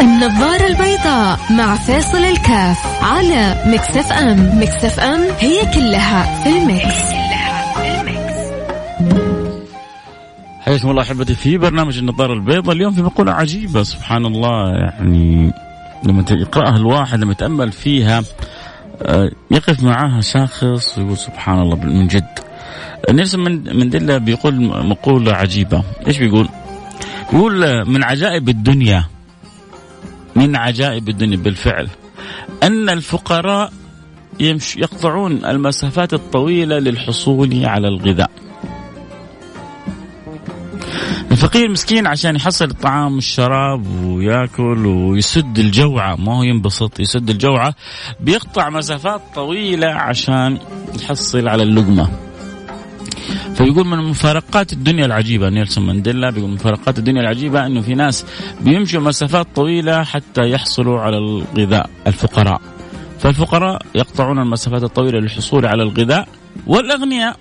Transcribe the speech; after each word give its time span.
النظارة 0.00 0.66
البيضاء 0.66 1.38
مع 1.50 1.74
فيصل 1.74 2.18
الكاف 2.18 3.02
على 3.02 3.62
Mix 3.66 4.12
FM. 4.12 4.60
Mix 4.60 5.00
FM 5.00 5.20
هي 5.38 5.60
كلها 5.74 6.42
في 6.42 6.48
ال 6.48 6.61
Mix, 6.61 7.12
حياكم 10.60 10.90
الله 10.90 11.02
أحبتي 11.02 11.34
في 11.34 11.58
برنامج 11.58 11.98
النظارة 11.98 12.32
البيضاء. 12.32 12.76
اليوم 12.76 12.92
في 12.92 13.02
مقولة 13.02 13.32
عجيبة 13.32 13.82
سبحان 13.82 14.26
الله 14.26 14.70
يعني 14.70 15.52
لما 16.04 16.24
يقرأها 16.30 16.76
الواحد 16.76 17.20
لما 17.20 17.32
يتأمل 17.32 17.72
فيها 17.72 18.22
آه، 19.02 19.30
يقف 19.50 19.82
معاها 19.82 20.20
شخص 20.20 20.98
ويقول 20.98 21.16
سبحان 21.16 21.58
الله 21.58 21.76
من 21.76 22.06
جد. 22.06 22.38
نيلسون 23.10 23.42
منديلا 23.76 24.18
بيقول 24.18 24.60
مقولة 24.86 25.32
عجيبة. 25.32 25.82
إيش 26.06 26.18
بيقول؟ 26.18 26.48
بيقول 27.32 27.84
من 27.88 28.04
عجائب 28.04 28.48
الدنيا 28.48 29.04
من 30.36 30.56
عجائب 30.56 31.08
الدنيا 31.08 31.36
بالفعل. 31.36 31.88
أن 32.62 32.88
الفقراء 32.88 33.72
يمش 34.40 34.76
يقطعون 34.76 35.44
المسافات 35.44 36.14
الطويلة 36.14 36.78
للحصول 36.78 37.64
على 37.64 37.88
الغذاء. 37.88 38.30
الفقير 41.32 41.70
مسكين 41.70 42.06
عشان 42.06 42.36
يحصل 42.36 42.64
الطعام 42.64 43.14
والشراب 43.14 44.04
وياكل 44.04 44.86
ويسد 44.86 45.58
الجوعة 45.58 46.16
ما 46.16 46.38
هو 46.38 46.42
ينبسط 46.42 47.00
يسد 47.00 47.30
الجوعة 47.30 47.74
بيقطع 48.20 48.70
مسافات 48.70 49.20
طويلة 49.34 49.86
عشان 49.86 50.58
يحصل 51.02 51.48
على 51.48 51.62
اللقمة. 51.62 52.21
فيقول 53.54 53.86
من 53.86 53.98
مفارقات 53.98 54.72
الدنيا 54.72 55.06
العجيبة 55.06 55.48
نيلسون 55.48 55.86
مانديلا 55.86 56.30
بيقول 56.30 56.48
من 56.48 56.54
مفارقات 56.54 56.98
الدنيا 56.98 57.20
العجيبة 57.20 57.66
أنه 57.66 57.80
في 57.80 57.94
ناس 57.94 58.26
بيمشوا 58.60 59.00
مسافات 59.00 59.46
طويلة 59.54 60.04
حتى 60.04 60.50
يحصلوا 60.50 61.00
على 61.00 61.18
الغذاء 61.18 61.90
الفقراء. 62.06 62.60
فالفقراء 63.18 63.82
يقطعون 63.94 64.38
المسافات 64.38 64.82
الطويلة 64.82 65.18
للحصول 65.18 65.66
على 65.66 65.82
الغذاء 65.82 66.28
والأغنياء 66.66 67.36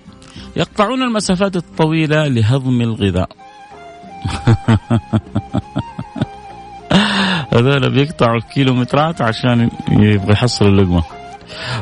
يقطعون 0.55 1.01
المسافات 1.01 1.55
الطويلة 1.55 2.27
لهضم 2.27 2.81
الغذاء. 2.81 3.29
هذول 7.53 7.93
بيقطعوا 7.93 8.37
الكيلومترات 8.37 9.21
عشان 9.21 9.69
يبغى 9.91 10.31
يحصلوا 10.31 10.71
اللقمة. 10.71 11.03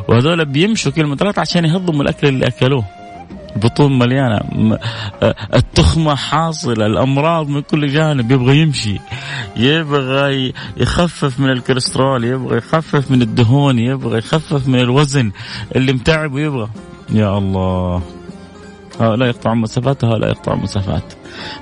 وهذول 0.07 0.45
بيمشوا 0.45 0.91
كيلومترات 0.91 1.39
عشان 1.39 1.65
يهضموا 1.65 2.01
الأكل 2.01 2.27
اللي 2.27 2.47
أكلوه. 2.47 2.98
بطون 3.55 3.99
مليانة. 3.99 4.39
التخمة 5.53 6.15
حاصلة 6.15 6.85
الأمراض 6.85 7.47
من 7.47 7.61
كل 7.61 7.87
جانب 7.87 8.31
يبغى 8.31 8.61
يمشي. 8.61 8.99
يبغى 9.57 10.53
يخفف 10.77 11.39
من 11.39 11.49
الكوليسترول 11.49 12.23
يبغى 12.23 12.57
يخفف 12.57 13.11
من 13.11 13.21
الدهون 13.21 13.79
يبغى 13.79 14.17
يخفف 14.17 14.67
من 14.67 14.79
الوزن. 14.79 15.31
اللي 15.75 15.93
متعب 15.93 16.33
ويبغى. 16.33 16.69
يا 17.09 17.37
الله. 17.37 18.01
هؤلاء 18.99 19.29
يقطعون 19.29 19.57
مسافات 19.57 20.03
وهؤلاء 20.03 20.29
يقطعون 20.29 20.59
مسافات. 20.59 21.13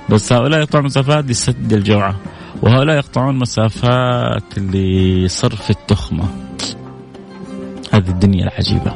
بس 0.08 0.32
هؤلاء 0.32 0.60
يقطعون 0.60 0.84
مسافات 0.84 1.24
لسد 1.24 1.72
الجوعة. 1.72 2.16
وهؤلاء 2.62 2.96
يقطعون 2.96 3.38
مسافات 3.38 4.58
لصرف 4.58 5.70
التخمة. 5.70 6.24
هذه 7.92 8.08
الدنيا 8.08 8.44
العجيبة. 8.44 8.92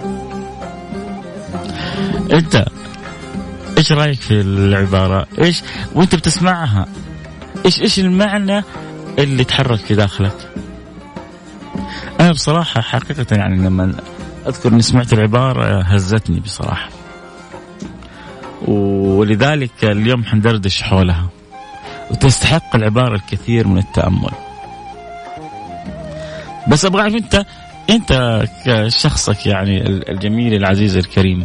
أنت 2.32 2.64
إيش 3.82 3.92
رأيك 3.92 4.20
في 4.20 4.40
العبارة؟ 4.40 5.26
إيش 5.38 5.62
وأنت 5.94 6.14
بتسمعها؟ 6.14 6.86
إيش 7.64 7.80
إيش 7.82 7.98
المعنى 7.98 8.62
اللي 9.18 9.44
تحرك 9.44 9.78
في 9.78 9.94
داخلك؟ 9.94 10.50
أنا 12.20 12.32
بصراحة 12.32 12.80
حقيقة 12.80 13.36
يعني 13.36 13.56
لما 13.56 13.94
أذكر 14.46 14.68
إني 14.68 14.82
سمعت 14.82 15.12
العبارة 15.12 15.82
هزتني 15.82 16.40
بصراحة. 16.40 16.88
ولذلك 18.68 19.84
اليوم 19.84 20.24
حندردش 20.24 20.82
حولها. 20.82 21.28
وتستحق 22.10 22.76
العبارة 22.76 23.14
الكثير 23.14 23.68
من 23.68 23.78
التأمل. 23.78 24.32
بس 26.68 26.84
أبغى 26.84 27.02
أعرف 27.02 27.14
أنت 27.14 27.46
أنت 27.90 28.42
كشخصك 28.66 29.46
يعني 29.46 29.86
الجميل 29.86 30.54
العزيز 30.54 30.96
الكريم 30.96 31.44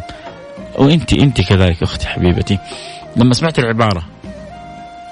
وأنت 0.78 1.14
أنت 1.14 1.42
كذلك 1.42 1.84
أختي 1.84 2.08
حبيبتي. 2.08 2.58
لما 3.16 3.34
سمعت 3.34 3.60
العبارة 3.60 4.04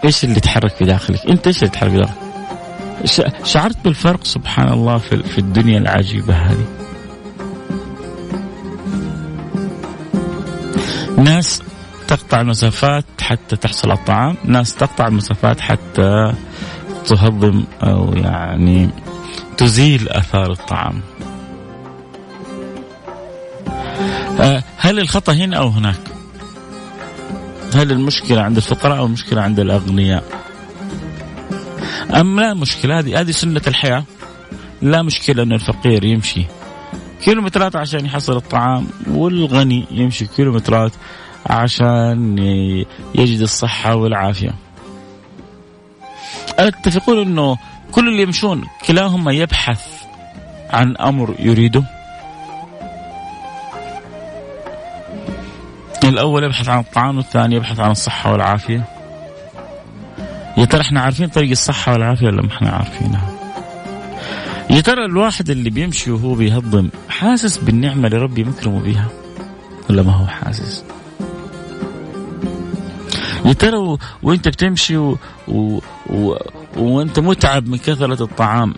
إيش 0.05 0.23
اللي 0.23 0.39
تحرك 0.39 0.75
في 0.75 0.85
داخلك؟ 0.85 1.25
أنت 1.29 1.47
إيش 1.47 1.57
اللي 1.59 1.69
تحرك 1.69 1.91
في 1.91 1.97
داخلك؟ 1.97 2.25
شعرت 3.45 3.77
بالفرق 3.83 4.23
سبحان 4.23 4.73
الله 4.73 4.97
في 4.97 5.37
الدنيا 5.37 5.77
العجيبة 5.77 6.33
هذه. 6.33 6.65
ناس 11.17 11.63
تقطع 12.07 12.41
المسافات 12.41 13.05
حتى 13.21 13.55
تحصل 13.55 13.91
على 13.91 13.99
الطعام 13.99 14.37
ناس 14.45 14.75
تقطع 14.75 15.07
المسافات 15.07 15.61
حتى 15.61 16.33
تهضم 17.05 17.63
أو 17.83 18.13
يعني 18.13 18.89
تزيل 19.57 20.09
آثار 20.09 20.51
الطعام. 20.51 21.01
هل 24.77 24.99
الخطأ 24.99 25.33
هنا 25.33 25.57
أو 25.57 25.67
هناك؟ 25.67 25.99
هل 27.73 27.91
المشكلة 27.91 28.41
عند 28.41 28.57
الفقراء 28.57 28.97
أو 28.97 29.05
المشكلة 29.05 29.41
عند 29.41 29.59
الأغنياء؟ 29.59 30.23
أم 32.15 32.39
لا 32.39 32.53
مشكلة؟ 32.53 32.99
هذه 32.99 33.19
هذه 33.19 33.31
سنة 33.31 33.61
الحياة. 33.67 34.03
لا 34.81 35.01
مشكلة 35.01 35.43
أن 35.43 35.53
الفقير 35.53 36.03
يمشي. 36.03 36.45
كيلومترات 37.23 37.75
عشان 37.75 38.05
يحصل 38.05 38.37
الطعام 38.37 38.87
والغني 39.07 39.85
يمشي 39.91 40.25
كيلومترات 40.25 40.91
عشان 41.45 42.37
يجد 43.15 43.41
الصحة 43.41 43.95
والعافية. 43.95 44.55
أتفقون 46.59 47.21
أنه 47.21 47.57
كل 47.91 48.07
اللي 48.07 48.23
يمشون 48.23 48.63
كلاهما 48.87 49.31
يبحث 49.31 49.81
عن 50.69 50.97
أمر 50.97 51.35
يريده؟ 51.39 51.94
الأول 56.09 56.43
يبحث 56.43 56.69
عن 56.69 56.79
الطعام 56.79 57.17
والثاني 57.17 57.55
يبحث 57.55 57.79
عن 57.79 57.91
الصحة 57.91 58.31
والعافية. 58.31 58.85
يا 60.57 60.65
ترى 60.65 60.81
إحنا 60.81 61.01
عارفين 61.01 61.27
طريق 61.27 61.49
الصحة 61.49 61.93
والعافية 61.93 62.25
ولا 62.27 62.41
ما 62.41 62.47
إحنا 62.47 62.69
عارفينها؟ 62.69 63.29
يا 64.69 64.81
ترى 64.81 65.05
الواحد 65.05 65.49
اللي 65.49 65.69
بيمشي 65.69 66.11
وهو 66.11 66.33
بيهضم 66.33 66.89
حاسس 67.09 67.57
بالنعمة 67.57 68.07
اللي 68.07 68.17
ربي 68.17 68.43
مكرمه 68.43 68.79
بيها؟ 68.81 69.07
ولا 69.89 70.03
ما 70.03 70.11
هو 70.11 70.27
حاسس؟ 70.27 70.83
يا 73.45 73.53
ترى 73.53 73.97
وأنت 74.23 74.47
بتمشي 74.47 74.97
و... 74.97 75.17
و... 75.47 75.79
و... 76.09 76.35
وأنت 76.77 77.19
متعب 77.19 77.67
من 77.67 77.77
كثرة 77.77 78.23
الطعام 78.23 78.73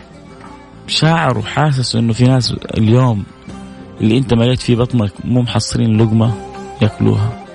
شاعر 0.87 1.37
وحاسس 1.37 1.95
إنه 1.95 2.13
في 2.13 2.23
ناس 2.23 2.53
اليوم 2.77 3.23
اللي 4.01 4.17
أنت 4.17 4.33
مليت 4.33 4.61
فيه 4.61 4.75
بطنك 4.75 5.11
مو 5.25 5.41
محصلين 5.41 5.97
لقمة؟ 6.01 6.46
ياكلوها. 6.81 7.45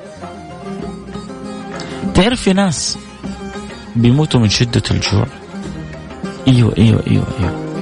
تعرف 2.15 2.43
في 2.43 2.53
ناس 2.53 2.99
بيموتوا 3.97 4.41
من 4.41 4.49
شدة 4.49 4.83
الجوع. 4.91 5.27
أيوه 6.49 6.75
أيوه 6.79 7.03
أيوه 7.07 7.27
أيوه. 7.41 7.73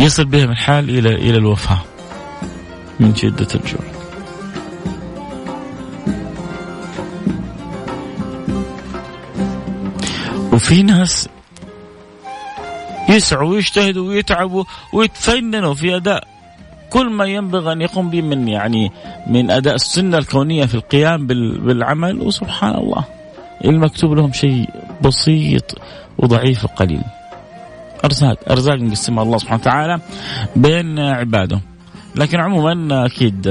يصل 0.00 0.24
بهم 0.24 0.50
الحال 0.50 0.90
إلى 0.90 1.14
إلى 1.14 1.38
الوفاة 1.38 1.78
من 3.00 3.14
شدة 3.16 3.48
الجوع. 3.54 3.80
وفي 10.52 10.82
ناس 10.82 11.28
يسعوا 13.08 13.50
ويجتهدوا 13.50 14.08
ويتعبوا 14.08 14.64
ويتفننوا 14.92 15.74
في 15.74 15.96
أداء 15.96 16.37
كل 16.90 17.10
ما 17.10 17.24
ينبغي 17.24 17.72
أن 17.72 17.80
يقوم 17.80 18.10
به 18.10 18.22
من 18.22 18.48
يعني 18.48 18.92
من 19.26 19.50
أداء 19.50 19.74
السنة 19.74 20.18
الكونية 20.18 20.66
في 20.66 20.74
القيام 20.74 21.26
بالعمل 21.26 22.20
وسبحان 22.20 22.74
الله 22.74 23.04
المكتوب 23.64 24.12
لهم 24.12 24.32
شيء 24.32 24.68
بسيط 25.02 25.78
وضعيف 26.18 26.64
وقليل. 26.64 27.02
ارزاق 28.04 28.38
أرزاق 28.50 28.78
مقسمها 28.78 29.22
الله 29.24 29.38
سبحانه 29.38 29.60
وتعالى 29.60 30.00
بين 30.56 30.98
عباده. 30.98 31.60
لكن 32.16 32.40
عموما 32.40 33.06
أكيد 33.06 33.48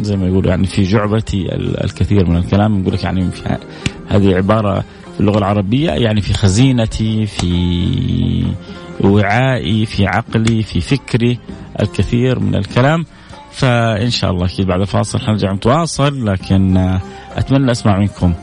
زي 0.00 0.16
ما 0.16 0.26
يقولوا 0.26 0.50
يعني 0.50 0.66
في 0.66 0.82
جعبتي 0.82 1.54
الكثير 1.84 2.30
من 2.30 2.36
الكلام 2.36 2.80
يقول 2.80 2.94
لك 2.94 3.04
يعني 3.04 3.30
هذه 4.08 4.34
عباره 4.34 4.84
اللغة 5.22 5.38
العربية 5.38 5.90
يعني 5.90 6.20
في 6.20 6.34
خزينتي 6.34 7.26
في 7.26 8.44
وعائي 9.00 9.86
في 9.86 10.06
عقلي 10.06 10.62
في 10.62 10.80
فكري 10.80 11.38
الكثير 11.80 12.38
من 12.38 12.54
الكلام. 12.54 13.04
فإن 13.52 14.10
شاء 14.10 14.30
الله 14.30 14.46
أكيد 14.46 14.66
بعد 14.66 14.80
الفاصل 14.80 15.18
حنرجع 15.20 15.52
نتواصل 15.52 16.26
لكن 16.26 16.76
أتمنى 17.36 17.70
أسمع 17.70 17.98
منكم. 17.98 18.34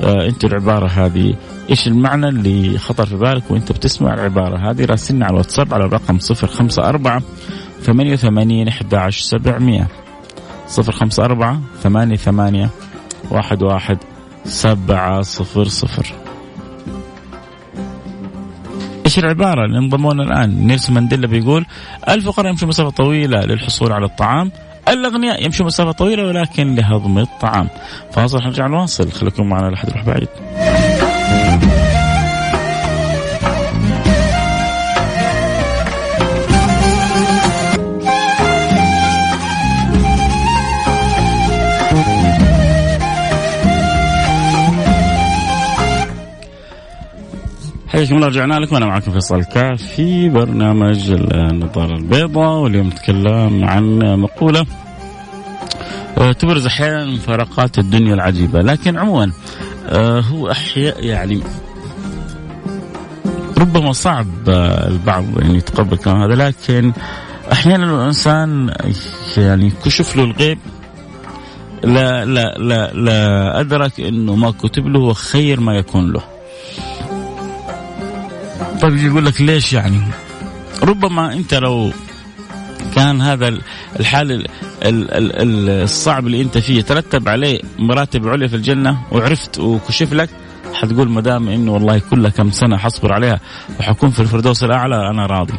آه، 0.00 0.26
أنتم 0.28 0.48
العبارة 0.48 0.86
هذه 0.86 1.34
إيش 1.70 1.86
المعنى 1.86 2.28
اللي 2.28 2.78
خطر 2.78 3.06
في 3.06 3.16
بالك 3.16 3.50
وأنت 3.50 3.72
بتسمع 3.72 4.14
العبارة 4.14 4.70
هذه؟ 4.70 4.84
راسلنا 4.84 5.24
على 5.24 5.32
الواتساب 5.32 5.74
على 5.74 5.84
الرقم 5.84 6.18
054 6.42 7.22
88 7.82 8.68
11 8.68 9.22
700 9.22 9.86
054 10.78 11.62
88 11.82 12.70
11 13.40 13.98
700 14.44 16.25
إيش 19.16 19.24
العباره 19.24 19.64
اللي 19.64 19.78
انضمونا 19.78 20.22
الآن. 20.22 20.66
نيلسون 20.66 20.94
مانديلا 20.94 21.26
بيقول 21.26 21.66
الفقراء 22.08 22.50
يمشوا 22.50 22.68
مسافه 22.68 22.90
طويلة 22.90 23.40
للحصول 23.40 23.92
على 23.92 24.04
الطعام 24.04 24.50
الأغنياء 24.88 25.44
يمشوا 25.44 25.66
مسافه 25.66 25.92
طويلة 25.92 26.26
ولكن 26.26 26.74
لهضم 26.74 27.18
الطعام. 27.18 27.68
فاصل 28.12 28.42
حنرجع 28.42 28.66
نواصل 28.66 29.12
خليكم 29.12 29.48
معنا 29.48 29.70
لحد 29.70 29.88
يروح 29.88 30.04
بعيد. 30.04 30.28
حياكم 47.96 48.14
الله 48.14 48.26
رجعنا 48.26 48.54
لكم. 48.54 48.74
وأنا 48.74 48.86
معكم 48.86 49.12
فيصل 49.12 49.44
كاف 49.44 49.82
في 49.82 50.28
برنامج 50.28 51.10
النظارة 51.10 51.96
البيضاء 51.96 52.58
واليوم 52.58 52.86
نتكلم 52.86 53.64
عن 53.64 53.98
مقولة 53.98 54.66
آه، 56.18 56.32
تبرز 56.32 56.66
أحيانا 56.66 57.04
مفارقات 57.04 57.78
الدنيا 57.78 58.14
العجيبة. 58.14 58.60
لكن 58.60 58.98
عموما 58.98 59.32
آه، 59.88 60.20
هو 60.20 60.50
أحياء 60.50 61.04
يعني 61.04 61.40
ربما 63.58 63.92
صعب 63.92 64.48
البعض 64.88 65.24
يعني 65.38 65.56
يتقبل 65.56 65.96
كلام 65.96 66.22
هذا. 66.22 66.34
لكن 66.34 66.92
أحيانا 67.52 67.84
الإنسان 67.84 68.74
يعني 69.36 69.72
كشف 69.84 70.16
له 70.16 70.24
الغيب. 70.24 70.58
لا 71.84 72.24
لا 72.24 72.54
لا 72.58 72.92
لا 72.92 73.60
أدرك 73.60 74.00
إنه 74.00 74.34
ما 74.34 74.50
كتب 74.50 74.86
له 74.86 75.00
هو 75.00 75.12
خير 75.12 75.60
ما 75.60 75.74
يكون 75.74 76.12
له. 76.12 76.35
طيب 78.82 78.96
يقول 78.96 79.26
لك 79.26 79.40
ليش 79.40 79.72
يعني؟ 79.72 80.00
ربما 80.82 81.32
أنت 81.32 81.54
لو 81.54 81.90
كان 82.94 83.20
هذا 83.20 83.58
الحال 84.00 84.46
الصعب 84.82 86.26
اللي 86.26 86.42
أنت 86.42 86.58
فيه 86.58 86.82
ترتب 86.82 87.28
عليه 87.28 87.60
مراتب 87.78 88.28
عليا 88.28 88.48
في 88.48 88.56
الجنة 88.56 88.98
وعرفت 89.12 89.58
وكشف 89.58 90.12
لك 90.12 90.30
حتقول 90.74 91.08
ما 91.08 91.20
دام 91.20 91.48
إنه 91.48 91.72
والله 91.72 91.98
كلها 92.10 92.30
كم 92.30 92.50
سنة 92.50 92.76
حصبر 92.76 93.12
عليها 93.12 93.40
وحكون 93.80 94.10
في 94.10 94.20
الفردوس 94.20 94.64
الأعلى 94.64 95.10
أنا 95.10 95.26
راضي. 95.26 95.54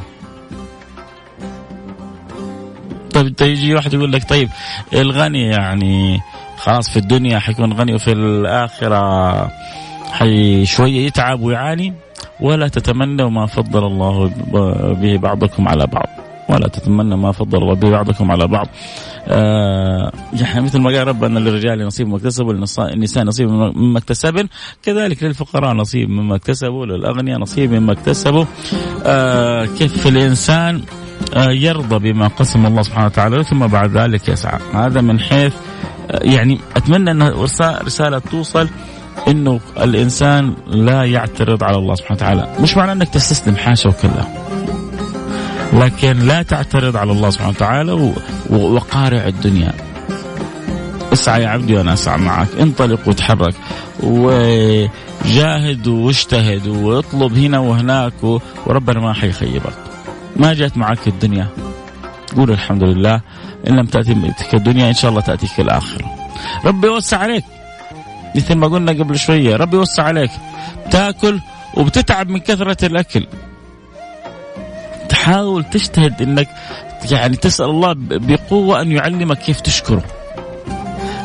طيب 3.14 3.34
يجي 3.42 3.76
واحد 3.76 3.94
يقول 3.94 4.12
لك 4.12 4.30
طيب 4.30 4.50
الغني 4.94 5.44
يعني 5.44 6.20
خلاص 6.58 6.90
في 6.90 6.98
الدنيا 6.98 7.40
حيكون 7.40 7.74
غني 7.74 7.94
وفي 7.96 8.12
الآخرة 8.12 9.52
حي 10.12 10.66
شوية 10.66 11.06
يتعب 11.06 11.42
ويعاني 11.42 11.94
ولا 12.42 12.68
تتمنوا 12.68 13.30
ما 13.30 13.46
فضل 13.46 13.86
الله 13.86 14.32
به 14.94 15.18
بعضكم 15.18 15.68
على 15.68 15.88
بعض. 15.88 16.10
ولا 16.50 16.68
تتمنى 16.68 17.16
ما 17.18 17.32
فضل 17.32 17.58
الله 17.58 17.74
به 17.74 17.90
بعضكم 17.90 18.32
على 18.32 18.48
بعض. 18.48 18.68
آه 19.28 20.12
يعني 20.34 20.62
مثل 20.62 20.80
ما 20.80 20.98
قال 20.98 21.08
ربنا 21.08 21.40
للرجال 21.40 21.86
نصيب 21.86 22.08
مما 22.08 22.18
اكتسبوا 22.18 22.54
للنساء 22.54 23.24
نصيب 23.24 23.50
مما 23.50 23.98
اكتسبن. 23.98 24.48
كذلك 24.84 25.24
للفقراء 25.24 25.74
نصيب 25.74 26.10
مما 26.10 26.36
اكتسبوا 26.36 26.86
للأغنياء 26.86 27.40
نصيب 27.40 27.74
مما 27.74 27.92
اكتسبوا. 27.92 28.46
آه 29.06 29.66
كيف 29.66 30.08
الإنسان 30.08 30.82
آه 31.36 31.52
يرضى 31.52 32.14
بما 32.14 32.28
قسم 32.28 32.66
الله 32.66 32.82
سبحانه 32.82 33.06
وتعالى 33.06 33.44
ثم 33.44 33.68
بعد 33.68 33.98
ذلك 33.98 34.30
يسعى. 34.30 34.60
هذا 34.74 35.02
من 35.02 35.20
حيث 35.20 35.54
آه 36.12 36.24
يعني 36.24 36.60
أتمنى 36.76 37.12
أن 37.12 37.24
رسالة 37.86 38.20
توصل 38.20 38.70
إنه 39.28 39.60
الإنسان 39.78 40.56
لا 40.68 41.04
يعترض 41.04 41.64
على 41.64 41.78
الله 41.78 41.96
سبحانه 41.96 42.18
وتعالى. 42.18 42.56
مش 42.60 42.78
معنى 42.78 42.92
إنك 42.92 43.10
تستسلم 43.10 43.56
حاشا 43.56 43.90
وكلا. 43.90 44.24
لكن 45.74 46.20
لا 46.20 46.42
تعترض 46.42 46.98
على 46.98 47.12
الله 47.12 47.30
سبحانه 47.30 47.50
وتعالى 47.50 48.14
وقارع 48.50 49.28
الدنيا. 49.28 49.74
اسعى 51.14 51.44
يا 51.44 51.48
عبدي 51.48 51.76
وأنا 51.76 51.94
أسعى 51.94 52.18
معك. 52.18 52.48
انطلق 52.60 53.00
وتحرك 53.08 53.56
وجاهد 54.04 55.88
واجتهد 55.88 56.68
واطلب 56.68 57.38
هنا 57.38 57.60
وهناك 57.60 58.14
وربنا 58.66 59.00
ما 59.00 59.14
حيخيبك. 59.14 59.74
ما 60.36 60.54
جات 60.54 60.78
معك 60.78 61.08
الدنيا. 61.08 61.48
قول 62.36 62.52
الحمد 62.52 62.84
لله. 62.84 63.22
إن 63.68 63.76
لم 63.76 63.86
تاتيك 63.86 64.54
الدنيا 64.54 64.90
إن 64.90 64.94
شاء 64.94 65.12
الله 65.12 65.22
تأتيك 65.22 65.60
الآخرة. 65.60 66.06
ربي 66.66 66.88
يوسع 66.88 67.18
عليك. 67.18 67.44
مثل 68.38 68.56
ما 68.56 68.68
قلنا 68.68 68.92
قبل 68.92 69.20
شوية 69.20 69.56
ربي 69.56 69.78
يوسع 69.78 70.04
عليك. 70.04 70.32
تاكل 70.92 71.40
وبتتعب 71.74 72.30
من 72.30 72.40
كثرة 72.40 72.86
الأكل. 72.86 73.28
تحاول 75.10 75.64
تجتهد 75.64 76.22
إنك 76.22 76.50
يعني 77.12 77.36
تسأل 77.36 77.66
الله 77.66 77.94
بقوة 77.98 78.82
أن 78.82 78.92
يعلمك 78.92 79.38
كيف 79.38 79.62
تشكره. 79.62 80.04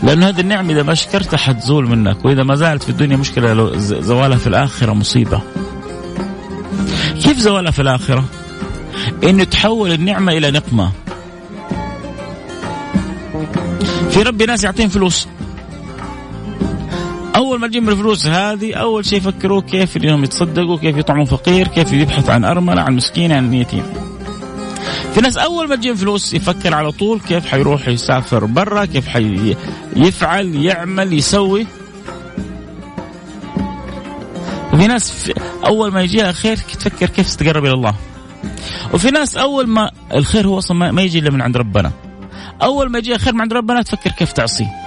لأن 0.03 0.23
هذه 0.23 0.41
النعمة 0.41 0.73
إذا 0.73 0.83
ما 0.83 0.95
شكرتها 0.95 1.37
حتزول 1.37 1.89
منك 1.89 2.25
وإذا 2.25 2.43
ما 2.43 2.55
زالت 2.55 2.83
في 2.83 2.89
الدنيا 2.89 3.17
مشكلة 3.17 3.77
زوالها 3.79 4.39
في 4.39 4.47
الآخرة 4.47 4.93
مصيبة. 4.93 5.41
كيف 7.23 7.39
زوالها 7.39 7.71
في 7.71 7.83
الآخرة؟ 7.83 8.25
إنه 9.25 9.45
تحول 9.45 9.93
النعمة 9.93 10.33
إلى 10.33 10.51
نقمة. 10.51 10.93
في 14.11 14.23
ربي 14.23 14.47
ناس 14.47 14.65
يعطيهم 14.65 14.89
فلوس. 14.89 15.29
أول 17.37 17.61
ما 17.61 17.67
تجيهم 17.67 17.89
الفلوس 17.89 18.27
هذه 18.27 18.75
أول 18.75 19.05
شيء 19.05 19.19
يفكروا 19.19 19.61
كيف 19.61 19.97
اليوم 19.97 20.25
يتصدقوا 20.25 20.79
كيف 20.79 20.97
يطعموا 20.97 21.25
فقير 21.25 21.69
كيف 21.69 21.93
يبحث 21.93 22.29
عن 22.31 22.45
أرملة 22.45 22.83
عن 22.83 22.97
مسكين 22.97 23.33
عن 23.33 23.55
يتيم. 23.55 23.85
في 25.15 25.21
ناس 25.21 25.39
أول 25.39 25.69
ما 25.69 25.77
تجيهم 25.77 25.95
فلوس 25.95 26.35
يفكر 26.35 26.75
على 26.75 26.93
طول 26.93 27.21
كيف 27.21 27.47
حيروح 27.47 27.89
يسافر 27.89 28.45
برا 28.45 28.85
كيف 28.85 29.09
حيفعل 29.09 30.55
يعمل 30.55 31.13
يسوي. 31.13 31.67
وفي 34.73 34.87
ناس 34.87 35.11
في 35.11 35.35
أول 35.67 35.93
ما 35.93 36.03
يجيها 36.03 36.33
خير 36.33 36.57
تفكر 36.57 37.07
كيف 37.07 37.37
تتقرب 37.37 37.65
إلى 37.65 37.75
الله. 37.75 37.95
وفي 38.95 39.11
ناس 39.11 39.37
أول 39.37 39.67
ما 39.69 39.91
الخير 40.15 40.47
هو 40.47 40.59
أصلا 40.59 40.93
ما 40.93 41.03
يجي 41.03 41.19
إلا 41.19 41.31
من 41.31 41.43
عند 41.43 41.57
ربنا. 41.57 41.93
أول 42.63 42.91
ما 42.91 42.99
يجيها 42.99 43.19
خير 43.19 43.35
من 43.35 43.41
عند 43.41 43.53
ربنا 43.53 43.83
تفكر 43.83 44.11
كيف 44.11 44.33
تعصيه. 44.33 44.82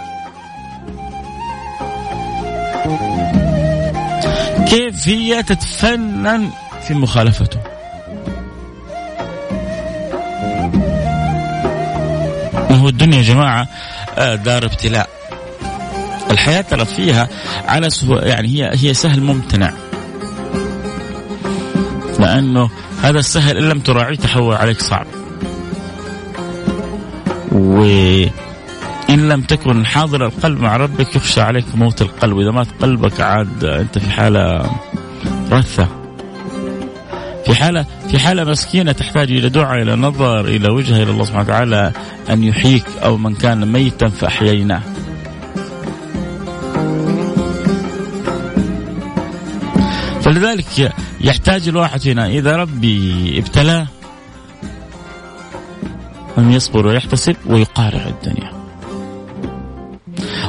كيف 4.76 5.08
هي 5.08 5.44
تتفنن 5.44 6.50
في 6.88 6.94
مخالفته؟ 6.94 7.60
ما 12.70 12.78
هو 12.78 12.90
الدنيا 12.90 13.18
يا 13.18 13.24
جماعة 13.24 13.68
آه، 14.18 14.36
دار 14.36 14.66
ابتلاء. 14.66 15.10
الحياة 16.32 16.62
ترى 16.62 16.86
فيها 16.86 17.30
على 17.68 17.90
سهو 17.90 18.16
يعني 18.16 18.48
هي 18.48 18.72
هي 18.74 18.94
سهل 18.94 19.22
ممتنع. 19.22 19.74
لأنه 22.20 22.70
هذا 23.02 23.20
السهل 23.20 23.58
إن 23.58 23.70
لم 23.70 23.80
تراعيه 23.80 24.16
تحول 24.18 24.56
عليك 24.56 24.82
صعب. 24.82 25.08
و 27.52 27.86
إن 29.10 29.30
لم 29.30 29.42
تكن 29.42 29.86
حاضر 29.86 30.26
القلب 30.26 30.62
مع 30.62 30.78
ربك 30.78 31.16
يخشى 31.16 31.42
عليك 31.42 31.66
موت 31.76 32.02
القلب. 32.02 32.34
وإذا 32.34 32.52
مات 32.52 32.68
قلبك 32.82 33.22
عاد 33.22 33.64
أنت 33.64 33.98
في 33.98 34.10
حالة 34.10 34.72
رثة. 35.52 35.88
في 37.46 37.56
حالة 37.56 37.86
في 38.10 38.20
حالة 38.20 38.44
مسكينة 38.44 38.92
تحتاج 38.92 39.32
إلى 39.32 39.50
دعاء 39.50 39.82
إلى 39.82 39.96
نظر 39.96 40.46
إلى 40.46 40.70
وجهه 40.70 41.04
إلى 41.04 41.12
الله 41.12 41.26
سبحانه 41.26 41.44
وتعالى 41.44 41.92
أن 42.30 42.44
يحييك 42.44 42.86
أو 43.04 43.18
من 43.18 43.36
كان 43.36 43.72
ميتا 43.72 44.08
فأحييناه. 44.08 44.82
فلذلك 50.22 50.94
يحتاج 51.22 51.68
الواحد 51.68 52.08
هنا 52.08 52.28
إذا 52.28 52.56
ربي 52.56 53.40
ابتلاه 53.40 53.88
أن 56.38 56.52
يصبر 56.52 56.88
ويحتسب 56.88 57.36
ويقارع 57.46 58.06
الدنيا. 58.08 58.55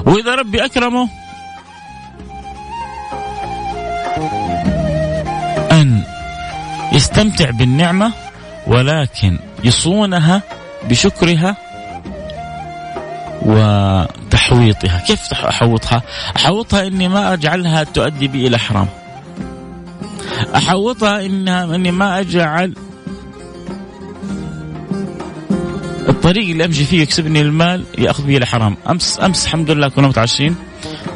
وإذا 0.06 0.34
ربي 0.34 0.64
أكرمه 0.64 1.08
أن 5.72 6.02
يستمتع 6.92 7.50
بالنعمة 7.50 8.12
ولكن 8.66 9.38
يصونها 9.64 10.42
بشكرها 10.88 11.56
وتحويطها. 13.42 14.98
كيف 15.06 15.32
أحوطها؟ 15.32 16.02
أحوطها 16.36 16.86
أني 16.86 17.08
ما 17.08 17.32
أجعلها 17.32 17.84
تؤدي 17.84 18.28
بي 18.28 18.46
إلى 18.46 18.58
حرام 18.58 18.88
أحوطها 20.56 21.26
انها 21.26 21.74
إني 21.74 21.90
ما 21.90 22.20
أجعل 22.20 22.74
الطريق 26.26 26.50
اللي 26.50 26.64
أمشي 26.64 26.84
فيه 26.84 27.02
يكسبني 27.02 27.40
المال 27.40 27.84
يأخذ 27.98 28.24
بي 28.24 28.36
الحرام. 28.36 28.76
أمس 28.90 29.20
أمس 29.20 29.44
الحمد 29.44 29.70
لله 29.70 29.88
كنا 29.88 30.08
متعشين. 30.08 30.56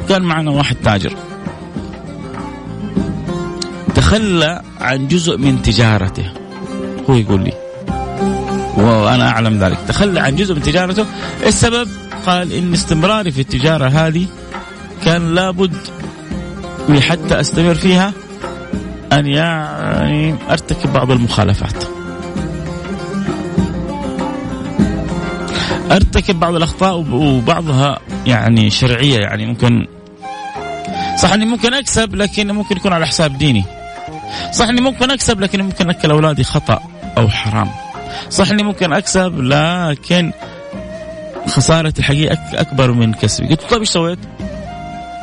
كان 0.09 0.21
معنا 0.21 0.51
واحد 0.51 0.75
تاجر. 0.75 1.15
تخلى 3.95 4.61
عن 4.79 5.07
جزء 5.07 5.37
من 5.37 5.61
تجارته. 5.61 6.31
هو 7.09 7.15
يقول 7.15 7.43
لي. 7.43 7.53
وأنا 8.77 9.29
أعلم 9.29 9.63
ذلك. 9.63 9.77
تخلى 9.87 10.19
عن 10.19 10.35
جزء 10.35 10.55
من 10.55 10.61
تجارته. 10.61 11.05
السبب 11.45 11.87
قال 12.25 12.53
إن 12.53 12.73
استمراري 12.73 13.31
في 13.31 13.41
التجارة 13.41 13.87
هذه 13.87 14.25
كان 15.05 15.33
لابد 15.33 15.77
حتى 16.99 17.39
أستمر 17.39 17.75
فيها 17.75 18.13
أن 19.13 19.25
يعني 19.25 20.35
أرتكب 20.49 20.93
بعض 20.93 21.11
المخالفات. 21.11 21.90
أرتكب 25.91 26.39
بعض 26.39 26.55
الأخطاء 26.55 27.05
وبعضها 27.11 27.99
يعني 28.25 28.69
شرعية 28.69 29.19
يعني 29.19 29.45
ممكن 29.45 29.87
صح 31.17 31.33
إني 31.33 31.45
ممكن 31.45 31.73
أكسب 31.73 32.15
لكن 32.15 32.51
ممكن 32.51 32.77
يكون 32.77 32.93
على 32.93 33.07
حساب 33.07 33.37
ديني. 33.37 33.63
صح 34.51 34.67
إني 34.67 34.81
ممكن 34.81 35.11
أكسب 35.11 35.39
لكن 35.41 35.61
ممكن 35.61 35.89
أكل 35.89 36.11
أولادي 36.11 36.43
خطأ 36.43 36.79
أو 37.17 37.29
حرام. 37.29 37.69
صح 38.29 38.51
إني 38.51 38.63
ممكن 38.63 38.93
أكسب 38.93 39.39
لكن 39.39 40.31
خسارة 41.47 41.93
الحقيقة 41.99 42.37
أكبر 42.53 42.91
من 42.91 43.13
كسبي. 43.13 43.47
قلت 43.47 43.61
طيب 43.61 43.79
إيش 43.79 43.89
سويت؟ 43.89 44.19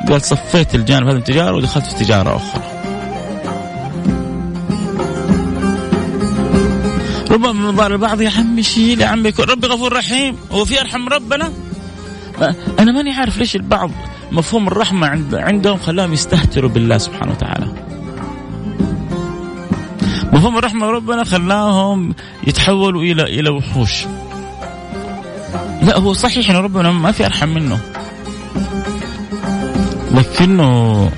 قال 0.09 0.23
صفيت 0.23 0.75
الجانب 0.75 1.09
هذا 1.09 1.19
التجارة 1.19 1.57
ودخلت 1.57 1.87
في 1.87 2.05
تجارة 2.05 2.37
أخرى. 2.37 2.78
ربما 7.31 7.53
من 7.53 7.77
ضار 7.77 7.93
البعض 7.93 8.21
يا 8.21 8.31
عمي 8.31 8.63
شيل 8.63 9.01
يا 9.01 9.07
عمي 9.07 9.33
ربي 9.39 9.67
غفور 9.67 9.93
رحيم. 9.93 10.37
هو 10.53 10.65
في 10.65 10.81
أرحم 10.81 11.09
ربنا؟ 11.09 11.53
أنا 12.79 12.93
ماني 12.93 13.13
عارف 13.13 13.39
ليش 13.39 13.57
البعض 13.57 13.91
مفهوم 14.33 14.69
الرحمة 14.69 15.07
عند 15.07 15.35
عندهم 15.35 15.79
خلاهم 15.79 16.13
يستهتروا 16.13 16.71
بالله 16.71 16.99
سبحانه 16.99 17.33
وتعالى. 17.33 17.67
مفهوم 20.33 20.59
الرحمة 20.59 20.87
ربنا 20.87 21.25
خلاهم 21.25 22.15
يتحولوا 22.47 23.03
إلى 23.03 23.23
إلى 23.23 23.51
وحوش. 23.51 24.05
لا 25.83 25.99
هو 25.99 26.13
صحيح 26.13 26.51
إن 26.51 26.57
ربنا 26.57 26.93
ما 26.93 27.13
في 27.13 27.27
أرحم 27.27 27.49
منه. 27.49 27.81
لكنه 30.15 31.11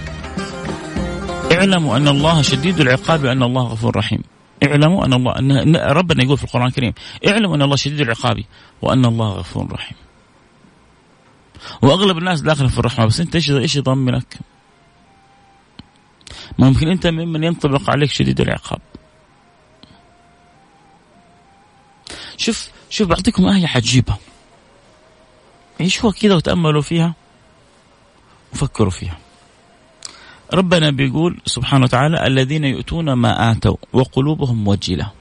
اعلموا 1.52 1.96
أن 1.96 2.08
الله 2.08 2.42
شديد 2.42 2.80
العقاب 2.80 3.24
وأن 3.24 3.42
الله 3.42 3.62
غفور 3.62 3.96
رحيم. 3.96 4.22
اعلموا 4.64 5.04
أن 5.04 5.12
الله 5.12 5.38
ان 5.38 5.76
ربنا 5.76 6.24
يقول 6.24 6.36
في 6.38 6.44
القرآن 6.44 6.66
الكريم 6.66 6.92
اعلموا 7.26 7.56
أن 7.56 7.62
الله 7.62 7.76
شديد 7.76 8.00
العقاب 8.00 8.44
وأن 8.82 9.04
الله 9.04 9.28
غفور 9.28 9.72
رحيم. 9.72 9.96
وأغلب 11.82 12.18
الناس 12.18 12.40
داخله 12.40 12.68
في 12.68 12.78
الرحمة 12.78 13.06
بس 13.06 13.20
أنت 13.20 13.34
إيش 13.34 13.50
إيش 13.50 13.76
يضمنك؟ 13.76 14.38
ممكن 16.58 16.88
أنت 16.88 17.06
ممن 17.06 17.44
ينطبق 17.44 17.90
عليك 17.90 18.10
شديد 18.10 18.40
العقاب. 18.40 18.80
شوف 22.36 22.70
شوف 22.90 23.08
بعطيكم 23.08 23.46
آية 23.46 23.66
عجيبة. 23.66 24.16
عيشوها 25.80 26.12
كذا 26.12 26.34
وتأملوا 26.34 26.82
فيها؟ 26.82 27.14
وفكروا 28.52 28.90
فيها. 28.90 29.18
ربنا 30.54 30.90
بيقول 30.90 31.40
سبحانه 31.46 31.84
وتعالى 31.84 32.26
الذين 32.26 32.64
يؤتون 32.64 33.12
ما 33.12 33.52
آتوا 33.52 33.76
وقلوبهم 33.92 34.68
وجلة 34.68 35.12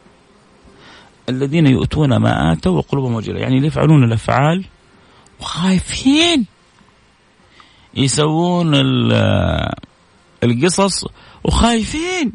الذين 1.29 1.67
يؤتون 1.67 2.17
ما 2.17 2.53
آتوا 2.53 2.77
وقلوبهم 2.77 3.13
وجلة 3.13 3.39
يعني 3.39 3.67
يفعلون 3.67 4.03
الأفعال 4.03 4.65
وخايفين 5.39 6.45
يسوون 7.95 8.75
القصص 10.43 11.05
وخايفين 11.43 12.33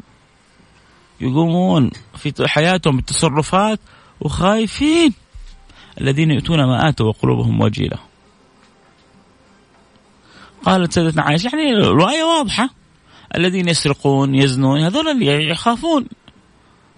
يقومون 1.21 1.91
في 2.17 2.33
حياتهم 2.47 2.95
بالتصرفات 2.95 3.79
وخايفين. 4.21 5.13
الذين 6.01 6.31
يؤتون 6.31 6.63
ما 6.65 6.89
آتوا 6.89 7.07
وقلوبهم 7.07 7.61
وجلة 7.61 7.97
قالت 10.65 10.93
سيدتنا 10.93 11.21
عائشة 11.21 11.47
يعني 11.47 11.71
الرواية 11.71 12.23
واضحة. 12.23 12.69
الذين 13.35 13.67
يسرقون 13.67 14.35
يزنون 14.35 14.79
هذول 14.79 15.07
اللي 15.07 15.49
يخافون. 15.49 16.05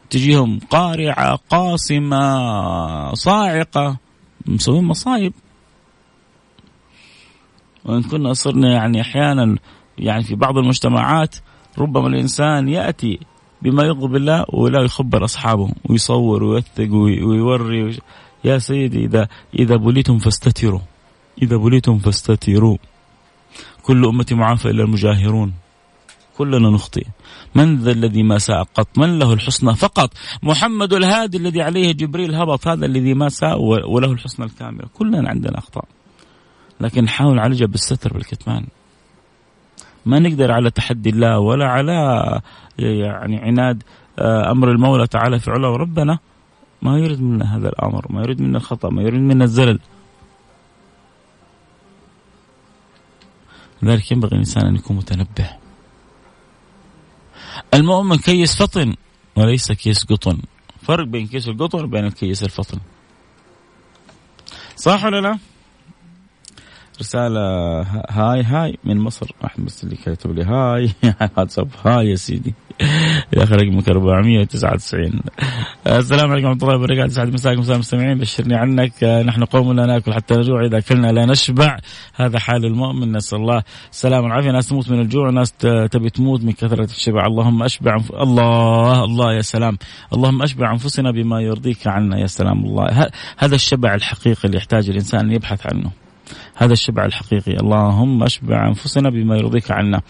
تجيهم 0.10 0.60
قارعة 0.70 1.40
قاصمة 1.50 3.14
صاعقة 3.14 3.98
مسوين 4.46 4.84
مصايب. 4.84 5.34
وإن 7.86 8.04
كنا 8.04 8.34
صرنا 8.34 8.74
يعني 8.74 9.02
أحيانا 9.02 9.58
يعني 9.98 10.24
في 10.24 10.36
بعض 10.36 10.58
المجتمعات 10.58 11.36
ربما 11.78 12.08
الإنسان 12.08 12.70
يأتي 12.70 13.20
بما 13.62 13.84
يغضب 13.84 14.16
الله 14.16 14.46
ولا 14.50 14.82
يخبر 14.82 15.26
أصحابه 15.26 15.70
ويصور 15.90 16.44
ويوثق 16.44 16.94
ويوري. 16.94 18.00
يا 18.44 18.58
سيدي 18.58 19.06
إذا 19.06 19.28
إذا 19.60 19.76
بليتم 19.76 20.18
فاستتروا. 20.20 20.80
إذا 21.42 21.58
بليتم 21.58 22.00
فاستتروا. 22.00 22.78
كل 23.84 24.06
أمتي 24.06 24.36
معافى 24.36 24.70
إلا 24.70 24.84
المجاهرون. 24.84 25.54
كلنا 26.38 26.70
نخطئ. 26.70 27.06
من 27.56 27.78
ذا 27.78 27.92
الذي 27.92 28.24
ما 28.24 28.38
ساء 28.38 28.64
قط؟ 28.64 28.98
من 28.98 29.20
له 29.20 29.34
الحسنى 29.34 29.76
فقط. 29.76 30.14
محمد 30.44 30.94
الهادي 30.94 31.38
الذي 31.38 31.62
عليه 31.62 31.92
جبريل 31.92 32.36
هبط 32.36 32.68
هذا 32.68 32.86
الذي 32.86 33.14
ما 33.14 33.30
ساء 33.30 33.62
وله 33.62 34.12
الحسنى 34.12 34.46
الكاملة. 34.46 34.88
كلنا 34.94 35.30
عندنا 35.30 35.58
أخطاء. 35.58 35.86
لكن 36.82 37.04
نحاول 37.04 37.36
نعالجها 37.36 37.68
بالستر 37.68 38.14
بالكتمان 38.14 38.66
ما 40.06 40.20
نقدر 40.20 40.52
على 40.52 40.70
تحدي 40.70 41.10
الله 41.10 41.40
ولا 41.40 41.66
على 41.66 41.94
يعني 42.78 43.38
عناد 43.38 43.84
آه، 44.20 44.52
أمر 44.52 44.72
المولى 44.72 45.08
تعالى 45.08 45.40
في 45.40 45.52
علاه 45.52 45.72
وربنا 45.72 46.20
ما 46.82 46.98
يريد 46.98 47.22
منا 47.22 47.58
هذا 47.58 47.70
الأمر 47.70 48.06
ما 48.10 48.22
يريد 48.22 48.42
منا 48.42 48.58
الخطأ 48.58 48.90
ما 48.90 49.02
يريد 49.02 49.22
منا 49.22 49.44
الزلل. 49.44 49.80
لذلك 53.82 54.12
ينبغي 54.12 54.32
الإنسان 54.32 54.66
أن 54.66 54.76
يكون 54.76 54.98
متنبه. 54.98 55.50
المؤمن 57.78 58.18
كيس 58.18 58.56
فطن 58.56 58.96
وليس 59.36 59.72
كيس 59.72 60.06
قطن 60.06 60.38
فرق 60.82 61.06
بين 61.06 61.28
كيس 61.28 61.48
القطن 61.48 61.84
وبين 61.84 62.06
الكيس 62.06 62.44
الفطن 62.44 62.80
صح 64.76 65.04
ولا 65.04 65.22
لا؟ 65.22 65.40
رسالة 67.00 67.42
hi 68.10 68.44
hi 68.44 68.78
من 68.84 68.98
مصر. 68.98 69.32
أحمد 69.46 69.66
بس 69.66 69.84
اللي 69.84 69.96
كاتب 69.96 70.32
لي 70.32 70.44
hi 70.44 70.92
واتساب 71.38 71.70
hi 71.86 72.10
يا 72.10 72.16
سيدي. 72.16 72.54
آخر 73.38 73.56
رقمك 73.56 73.90
499 73.90 75.22
السلام 75.88 76.32
عليكم 76.32 76.48
ورحمة 76.48 76.64
الله 76.64 76.76
وبركاته. 76.76 77.08
سعد 77.08 77.34
مساكم 77.34 77.60
مساء 77.60 77.76
المستمعين. 77.76 78.18
بشرني 78.18 78.56
عنك. 78.56 79.04
نحن 79.04 79.44
قوم 79.44 79.74
لا 79.74 79.86
نأكل 79.86 80.14
حتى 80.14 80.36
نجوع. 80.36 80.66
إذا 80.66 80.78
أكلنا 80.78 81.12
لا 81.12 81.26
نشبع. 81.26 81.78
هذا 82.16 82.40
حال 82.40 82.66
المؤمن. 82.66 83.12
نسأل 83.12 83.40
الله 83.40 83.64
السلامه 83.92 84.24
والعافية. 84.24 84.52
ناس 84.52 84.68
تموت 84.68 84.92
من 84.92 85.00
الجوع 85.00 85.28
وناس 85.28 85.52
تبي 85.92 86.10
تموت 86.10 86.44
من 86.44 86.52
كثرة 86.52 86.84
الشبع. 86.84 87.26
اللهم 87.26 87.64
أشبع 87.64 87.98
الله 88.22 89.04
الله 89.04 89.34
يا 89.34 89.42
سلام. 89.42 89.78
اللهم 90.14 90.42
أشبع 90.42 90.72
أنفسنا 90.72 91.12
بما 91.12 91.42
يرضيك 91.42 91.88
عنا 91.88 92.20
يا 92.20 92.28
سلام 92.28 92.66
الله. 92.66 93.10
هذا 93.38 93.56
الشبع 93.56 93.94
الحقيقي 93.94 94.46
اللي 94.46 94.58
يحتاج 94.58 94.90
الإنسان 94.90 95.20
أن 95.20 95.32
يبحث 95.32 95.68
عنه. 95.68 96.07
هذا 96.56 96.74
الشبع 96.74 97.06
الحقيقي. 97.06 97.52
اللهم 97.52 98.24
اشبع 98.24 98.68
أنفسنا 98.68 99.10
بما 99.10 99.38
يرضيك 99.38 99.72
عنا. 99.72 100.02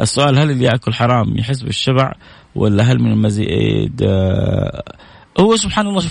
السؤال 0.00 0.38
هل 0.38 0.50
اللي 0.50 0.64
يأكل 0.64 0.94
حرام 0.94 1.38
يحس 1.38 1.62
بالشبع 1.62 2.12
ولا 2.54 2.82
هل 2.82 3.02
من 3.02 3.12
المزيد 3.12 4.02
آه، 4.02 4.82
هو 5.40 5.56
سبحان 5.56 5.86
الله 5.86 6.02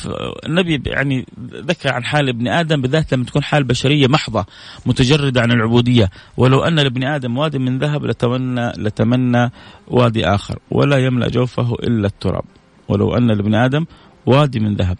النبي 0.46 0.82
يعني 0.86 1.26
ذكر 1.54 1.94
عن 1.94 2.04
حال 2.04 2.30
ابن 2.30 2.48
آدم 2.48 2.82
بالذات 2.82 3.14
لما 3.14 3.26
تكون 3.26 3.44
حال 3.44 3.64
بشرية 3.64 4.08
محضة 4.08 4.46
متجردة 4.86 5.42
عن 5.42 5.52
العبودية. 5.52 6.10
ولو 6.38 6.64
أن 6.64 6.76
لابن 6.76 7.04
آدم 7.04 7.38
واد 7.38 7.58
من 7.58 7.80
ذهب 7.80 8.06
لتمنى 8.06 8.72
لتمنى 8.78 9.52
وادي 9.88 10.26
آخر. 10.26 10.60
ولا 10.72 10.98
يملأ 10.98 11.28
جوفه 11.28 11.74
إلا 11.74 12.08
التراب. 12.08 12.44
ولو 12.88 13.18
أن 13.18 13.28
لابن 13.28 13.56
آدم 13.56 13.86
وادي 14.26 14.60
من 14.60 14.76
ذهب 14.76 14.98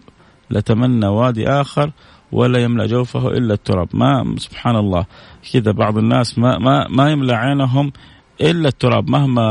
لتمنى 0.50 1.06
وادي 1.06 1.48
آخر 1.48 1.90
ولا 2.32 2.58
يملأ 2.58 2.86
جوفه 2.86 3.28
إلا 3.28 3.54
التراب. 3.54 3.88
ما 3.94 4.34
سبحان 4.38 4.76
الله. 4.76 5.06
كذا 5.52 5.72
بعض 5.72 5.98
الناس 5.98 6.38
ما 6.38 6.58
ما 6.58 6.88
ما 6.88 7.10
يملأ 7.10 7.36
عينهم 7.36 7.92
إلا 8.40 8.68
التراب 8.68 9.10
مهما 9.10 9.44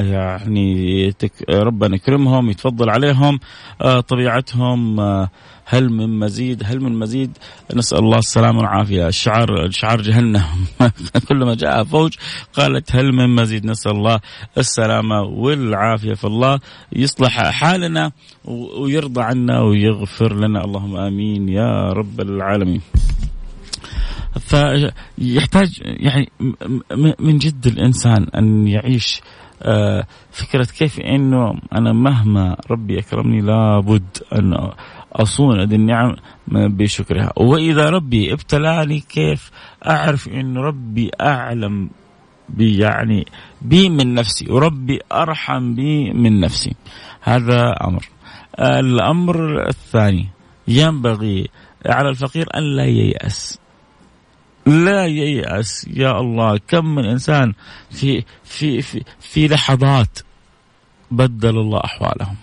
يعني 0.00 1.12
تك 1.12 1.32
ربنا 1.50 1.94
يكرمهم 1.94 2.50
يتفضل 2.50 2.90
عليهم 2.90 3.38
آه 3.82 4.00
طبيعتهم 4.00 5.00
آه 5.00 5.28
هل 5.68 5.92
من 5.92 6.18
مزيد 6.18 6.62
هل 6.64 6.80
من 6.80 6.98
مزيد؟ 6.98 7.38
نسأل 7.74 7.98
الله 7.98 8.18
السلامة 8.18 8.58
والعافية. 8.58 9.08
الشعار 9.08 9.70
شعار 9.70 10.00
جهنم. 10.00 10.42
كلما 11.28 11.54
جاء 11.54 11.84
فوج 11.84 12.14
قالت 12.52 12.96
هل 12.96 13.12
من 13.12 13.34
مزيد؟ 13.34 13.66
نسأل 13.66 13.92
الله 13.92 14.20
السلامة 14.58 15.22
والعافية. 15.22 16.14
فالله 16.14 16.60
يصلح 16.92 17.50
حالنا 17.50 18.12
ويرضى 18.78 19.22
عنا 19.22 19.60
ويغفر 19.62 20.34
لنا. 20.34 20.64
اللهم 20.64 20.96
آمين 20.96 21.48
يا 21.48 21.92
رب 21.92 22.20
العالمين. 22.20 22.80
فيحتاج 24.38 25.80
يعني 25.82 26.28
من 27.18 27.38
جد 27.38 27.66
الإنسان 27.66 28.26
أن 28.34 28.68
يعيش 28.68 29.20
آه، 29.62 30.06
فكرة 30.30 30.64
كيف 30.64 31.00
إنه 31.00 31.54
أنا 31.72 31.92
مهما 31.92 32.56
ربي 32.70 32.98
أكرمني 32.98 33.40
لابد 33.40 34.18
أن 34.32 34.70
أصون 35.12 35.60
هذه 35.60 35.74
النعم 35.74 36.16
بشكرها. 36.48 37.32
وإذا 37.36 37.90
ربي 37.90 38.32
ابتلاني 38.32 39.00
كيف 39.00 39.50
أعرف 39.86 40.28
انه 40.28 40.60
ربي 40.60 41.10
أعلم 41.20 41.90
بي 42.48 42.78
يعني 42.78 43.26
بي 43.62 43.88
من 43.88 44.14
نفسي 44.14 44.52
وربي 44.52 45.00
أرحم 45.12 45.74
بي 45.74 46.12
من 46.12 46.40
نفسي. 46.40 46.74
هذا 47.22 47.74
أمر. 47.84 48.08
الأمر 48.60 49.68
الثاني 49.68 50.28
ينبغي 50.68 51.48
على 51.86 52.08
الفقير 52.08 52.46
أن 52.56 52.62
لا 52.62 52.84
ييأس. 52.84 53.58
لا 54.66 55.06
ييأس 55.06 55.86
يا 55.90 56.20
الله 56.20 56.58
كم 56.58 56.84
من 56.84 57.04
إنسان 57.04 57.54
في 57.90 58.24
في 58.44 58.82
في 58.82 59.04
في 59.20 59.48
لحظات 59.48 60.18
بدل 61.10 61.58
الله 61.58 61.80
أحوالهم. 61.84 62.36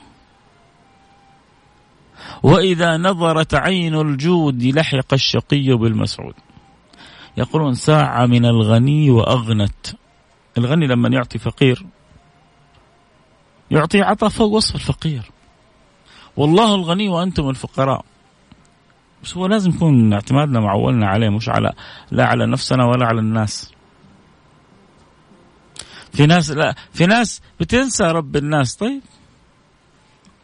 وإذا 2.44 2.98
نظرت 2.98 3.56
عين 3.56 3.96
الجود 3.96 4.64
لحق 4.64 5.14
الشقي 5.14 5.74
بالمسعود. 5.74 6.34
يقولون 7.38 7.74
ساعة 7.74 8.26
من 8.26 8.46
الغني 8.46 9.12
وأغنت. 9.12 9.88
الغني 10.58 10.88
لما 10.88 11.10
يعطي 11.10 11.40
فقير 11.40 11.86
يعطي 13.72 14.02
عطاء 14.02 14.30
فوق 14.30 14.52
وصف 14.52 14.76
الفقير. 14.76 15.32
والله 16.38 16.76
الغني 16.76 17.10
وأنتم 17.10 17.50
الفقراء. 17.50 18.06
بس 19.24 19.38
هو 19.38 19.46
لازم 19.46 19.70
يكون 19.70 20.14
اعتمادنا 20.14 20.60
معولنا 20.60 21.08
عليه 21.08 21.30
مش 21.30 21.50
على 21.50 21.74
لا 22.12 22.26
على 22.26 22.46
نفسنا 22.46 22.86
ولا 22.86 23.06
على 23.06 23.20
الناس. 23.20 23.72
في 26.14 26.26
ناس 26.26 26.52
لا 26.52 26.76
في 26.94 27.06
ناس 27.06 27.42
بتنسى 27.60 28.04
رب 28.04 28.36
الناس. 28.36 28.76
طيب. 28.76 29.02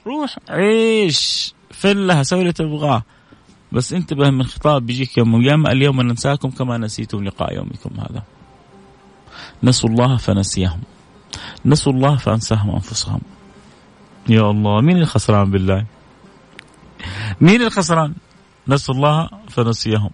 روح 0.07 0.37
عيش 0.49 1.53
فلها 1.71 2.23
سوي 2.23 2.41
اللي 2.41 2.53
تبغاه. 2.53 3.03
بس 3.71 3.93
انتبه 3.93 4.29
من 4.29 4.43
خطاب 4.43 4.85
بيجيك 4.85 5.17
يوم 5.17 5.35
القيامة 5.35 5.71
اليوم 5.71 6.01
ننساكم 6.01 6.49
كما 6.49 6.77
نسيتم 6.77 7.23
لقاء 7.23 7.55
يومكم 7.55 7.99
هذا. 7.99 8.23
نسوا 9.63 9.89
الله 9.89 10.17
فنسيهم. 10.17 10.81
نسوا 11.65 11.93
الله 11.93 12.17
فأنساهم 12.17 12.69
أنفسهم. 12.69 13.21
يا 14.29 14.41
الله 14.41 14.81
مين 14.81 14.97
الخسران 14.97 15.51
بالله؟ 15.51 15.85
مين 17.41 17.61
الخسران 17.61 18.13
نسوا 18.69 18.95
الله 18.95 19.29
فنسيهم. 19.49 20.09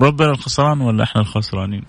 ربنا 0.00 0.30
الخسران 0.30 0.80
ولا 0.80 1.04
إحنا 1.04 1.20
الخسرانين؟ 1.20 1.84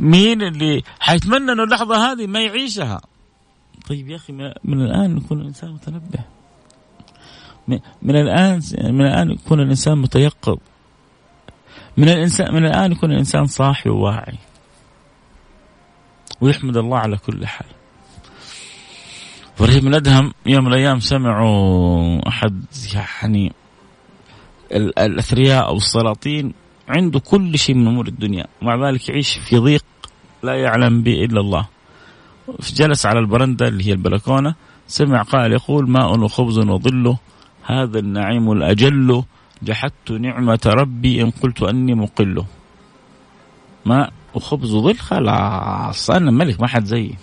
مين 0.00 0.42
اللي 0.42 0.82
حيتمنى 1.00 1.52
إنه 1.52 1.64
اللحظة 1.64 2.12
هذه 2.12 2.26
ما 2.26 2.40
يعيشها؟ 2.40 3.00
طيب 3.88 4.08
يا 4.08 4.16
أخي 4.16 4.32
من 4.64 4.82
الآن 4.82 5.16
يكون 5.16 5.40
الإنسان 5.40 5.70
متنبه. 5.70 6.24
من 8.02 8.16
الآن 8.16 8.60
من 8.82 9.06
الآن 9.06 9.30
يكون 9.30 9.60
الإنسان 9.60 9.98
متيقظ. 9.98 10.58
من 11.96 12.08
الانسان 12.08 12.54
من 12.54 12.66
الآن 12.66 12.92
يكون 12.92 13.12
الإنسان 13.12 13.46
صاحي 13.46 13.90
وواعي. 13.90 14.38
ويحمد 16.40 16.76
الله 16.76 16.98
على 16.98 17.16
كل 17.16 17.46
حال. 17.46 17.77
إبراهيم 19.60 19.80
بن 19.80 19.94
أدهم 19.94 20.32
يوم 20.46 20.64
من 20.64 20.72
الأيام 20.72 21.00
سمعوا 21.00 22.28
أحد 22.28 22.64
يعني 22.94 23.52
الأثرياء 24.72 25.66
أو 25.66 25.76
السلاطين 25.76 26.52
عنده 26.88 27.20
كل 27.20 27.58
شيء 27.58 27.74
من 27.74 27.86
أمور 27.86 28.06
الدنيا 28.06 28.46
ومع 28.62 28.88
ذلك 28.88 29.08
يعيش 29.08 29.38
في 29.38 29.58
ضيق 29.58 29.84
لا 30.42 30.54
يعلم 30.54 31.02
به 31.02 31.24
إلا 31.24 31.40
الله. 31.40 31.66
جلس 32.74 33.06
على 33.06 33.18
البرندة 33.18 33.68
اللي 33.68 33.86
هي 33.86 33.92
البلكونة 33.92 34.54
سمع 34.86 35.22
قال 35.22 35.52
يقول 35.52 35.90
ماء 35.90 36.18
وخبز 36.20 36.58
وظله 36.58 37.18
هذا 37.64 37.98
النعيم 37.98 38.52
الأجل 38.52 39.22
جحدت 39.62 40.12
نعمة 40.12 40.60
ربي 40.66 41.22
إن 41.22 41.30
قلت 41.30 41.62
أني 41.62 41.94
مقله 41.94 42.44
ماء 43.86 44.12
وخبز 44.34 44.74
وظل 44.74 44.96
خلاص 44.96 46.10
أنا 46.10 46.30
ملك 46.30 46.60
ما 46.60 46.66
حد 46.66 46.84
زيي. 46.84 47.14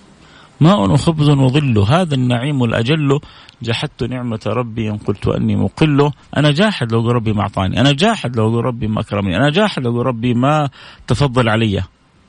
ماء 0.62 0.92
وخبز 0.92 1.30
وظل 1.30 1.80
هذا 1.80 2.16
النعيم 2.16 2.64
الأجل. 2.64 3.20
جحدت 3.64 4.04
نعمة 4.04 4.40
ربي 4.48 4.90
إن 4.90 4.98
قلت 4.98 5.28
أني 5.28 5.56
مقله 5.56 6.12
أنا 6.38 6.52
جاحد 6.52 6.92
لو 6.92 7.12
ربي 7.12 7.34
ما 7.34 7.42
أعطاني. 7.42 7.82
أنا 7.82 7.92
جاحد 7.92 8.36
لو 8.36 8.60
ربي 8.60 8.88
ما 8.88 9.02
أكرمني. 9.02 9.38
أنا 9.38 9.50
جاحد 9.50 9.84
لو 9.84 10.02
ربي 10.02 10.34
ما 10.34 10.70
تفضل 11.08 11.50
علي. 11.50 11.84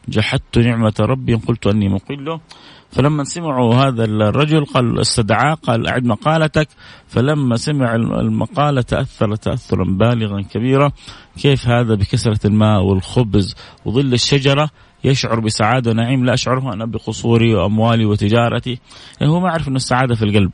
جحدت 0.08 0.58
نعمة 0.58 0.94
ربي 1.00 1.34
إن 1.34 1.38
قلت 1.38 1.66
أني 1.66 1.88
مقله 1.88 2.40
فلما 2.90 3.24
سمعوا 3.24 3.74
هذا 3.74 4.04
الرجل 4.04 4.64
قال 4.64 5.00
استدعاه 5.00 5.54
قال 5.54 5.86
أعد 5.86 6.04
مقالتك. 6.04 6.68
فلما 7.08 7.56
سمع 7.56 7.94
المقالة 7.94 8.82
تأثر 8.82 9.36
تأثرا 9.36 9.84
بالغا 9.84 10.42
كبيرا. 10.42 10.92
كيف 11.42 11.68
هذا 11.68 11.94
بكثرة 11.94 12.46
الماء 12.46 12.82
والخبز 12.82 13.56
وظل 13.84 14.12
الشجرة؟ 14.12 14.70
يشعر 15.06 15.40
بسعادة 15.40 15.90
ونعيم 15.90 16.24
لا 16.24 16.34
أشعره 16.34 16.72
أنا 16.72 16.84
بقصوري 16.84 17.54
وأموالي 17.54 18.04
وتجارتي. 18.04 18.78
يعني 19.20 19.32
هو 19.32 19.40
ما 19.40 19.48
يعرف 19.48 19.68
أن 19.68 19.76
السعادة 19.76 20.14
في 20.14 20.24
القلب 20.24 20.50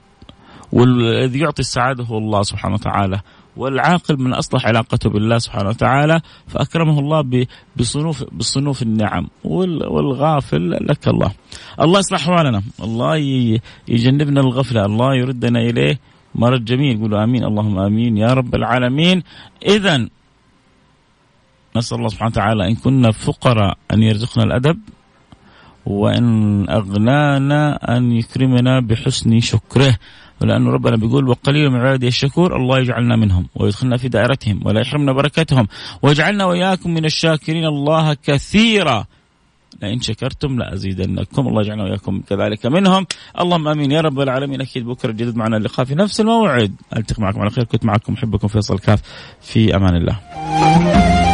والذي 0.72 1.38
يعطي 1.38 1.60
السعادة 1.60 2.04
هو 2.04 2.18
الله 2.18 2.42
سبحانه 2.42 2.74
وتعالى 2.74 3.20
والعاقل 3.56 4.20
من 4.20 4.32
أصلح 4.34 4.66
علاقته 4.66 5.10
بالله 5.10 5.38
سبحانه 5.38 5.68
وتعالى 5.68 6.20
فأكرمه 6.46 6.98
الله 6.98 7.46
بصنوف 7.76 8.24
بصنوف 8.32 8.82
النعم 8.82 9.28
والغافل 9.44 10.70
لك 10.70 11.08
الله. 11.08 11.30
الله 11.80 11.98
يصلح 11.98 12.20
أحوالنا 12.28 12.62
الله 12.82 13.16
يجنبنا 13.88 14.40
الغفلة 14.40 14.84
الله 14.84 15.14
يردنا 15.14 15.60
إليه 15.60 15.98
مرض 16.34 16.64
جميل 16.64 17.00
قولوا 17.00 17.24
آمين 17.24 17.44
اللهم 17.44 17.78
آمين 17.78 18.16
يا 18.16 18.32
رب 18.32 18.54
العالمين. 18.54 19.22
إذا 19.66 20.08
نسأل 21.76 21.98
الله 21.98 22.08
سبحانه 22.08 22.30
وتعالى 22.30 22.68
إن 22.68 22.74
كنا 22.74 23.10
فقراء 23.10 23.76
أن 23.92 24.02
يرزقنا 24.02 24.44
الأدب 24.44 24.78
وإن 25.86 26.26
أغنانا 26.70 27.96
أن 27.96 28.12
يكرمنا 28.12 28.80
بحسن 28.80 29.40
شكره. 29.40 29.96
ولأن 30.40 30.66
ربنا 30.66 30.96
بيقول 30.96 31.28
وقليل 31.28 31.70
من 31.70 31.80
عبادي 31.80 32.08
الشكور 32.08 32.56
الله 32.56 32.78
يجعلنا 32.78 33.16
منهم 33.16 33.46
ويدخلنا 33.54 33.96
في 33.96 34.08
دائرتهم 34.08 34.60
ولا 34.66 34.80
يحرمنا 34.80 35.12
بركتهم 35.12 35.68
ويجعلنا 36.02 36.44
وإياكم 36.44 36.94
من 36.94 37.04
الشاكرين 37.04 37.64
الله 37.64 38.14
كثيرا. 38.14 39.04
لئن 39.82 40.00
شكرتم 40.00 40.58
لأزيدنكم 40.58 41.48
الله 41.48 41.60
يجعلنا 41.62 41.84
وإياكم 41.84 42.20
كذلك 42.20 42.66
منهم. 42.66 43.06
اللهم 43.40 43.68
آمين. 43.68 43.90
يا 43.90 44.00
رب 44.00 44.20
العالمين 44.20 44.60
أكيد 44.60 44.86
بكرة 44.86 45.12
جديد 45.12 45.36
معنا 45.36 45.56
اللقاء 45.56 45.86
في 45.86 45.94
نفس 45.94 46.20
الموعد. 46.20 46.74
ألتقي 46.96 47.22
معكم 47.22 47.40
على 47.40 47.50
خير. 47.50 47.64
كنت 47.64 47.84
معكم 47.84 48.14
أحبكم 48.14 48.48
فيصل 48.48 48.78
كاف 48.78 49.02
في 49.40 49.76
أمان 49.76 49.96
الله. 49.96 51.31